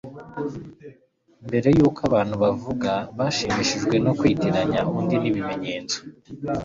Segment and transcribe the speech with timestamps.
[1.47, 5.97] mbere yuko abantu bavuga, bashimishijwe no kwitiranya undi n'ibimenyetso